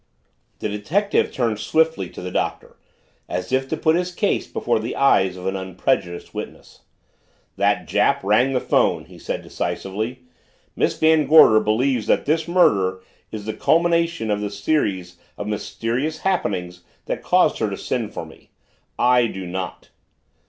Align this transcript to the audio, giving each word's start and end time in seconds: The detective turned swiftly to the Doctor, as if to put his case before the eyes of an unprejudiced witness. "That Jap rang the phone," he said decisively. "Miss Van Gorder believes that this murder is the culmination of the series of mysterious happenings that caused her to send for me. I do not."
The 0.57 0.67
detective 0.67 1.31
turned 1.31 1.59
swiftly 1.59 2.09
to 2.09 2.23
the 2.23 2.31
Doctor, 2.31 2.75
as 3.29 3.51
if 3.51 3.67
to 3.67 3.77
put 3.77 3.95
his 3.95 4.11
case 4.11 4.47
before 4.47 4.79
the 4.79 4.95
eyes 4.95 5.37
of 5.37 5.45
an 5.45 5.55
unprejudiced 5.55 6.33
witness. 6.33 6.81
"That 7.55 7.87
Jap 7.87 8.23
rang 8.23 8.53
the 8.53 8.59
phone," 8.59 9.05
he 9.05 9.19
said 9.19 9.43
decisively. 9.43 10.23
"Miss 10.75 10.97
Van 10.97 11.27
Gorder 11.27 11.59
believes 11.59 12.07
that 12.07 12.25
this 12.25 12.47
murder 12.47 13.03
is 13.31 13.45
the 13.45 13.53
culmination 13.53 14.31
of 14.31 14.41
the 14.41 14.49
series 14.49 15.19
of 15.37 15.45
mysterious 15.45 16.17
happenings 16.21 16.81
that 17.05 17.21
caused 17.21 17.59
her 17.59 17.69
to 17.69 17.77
send 17.77 18.11
for 18.11 18.25
me. 18.25 18.49
I 18.97 19.27
do 19.27 19.45
not." 19.45 19.91